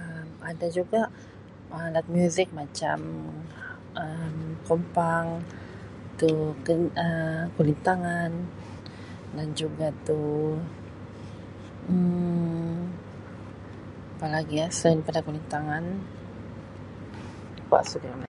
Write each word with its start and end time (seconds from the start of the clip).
Um 0.00 0.28
Ada 0.50 0.66
juga 0.78 1.00
alat 1.86 2.06
muzik 2.16 2.48
macam 2.60 2.98
Um 4.04 4.36
kompang, 4.66 5.26
tu 6.20 6.30
Um 7.04 7.40
kulintangan 7.56 8.30
dan 9.36 9.48
juga 9.60 9.86
tu 10.08 10.22
Um 11.92 12.76
apa 14.14 14.26
lagi 14.36 14.56
ah 14.66 14.70
selain 14.76 15.00
dari 15.06 15.20
kulintangan, 15.26 15.82
lupa 17.58 17.78
sudah 17.90 18.10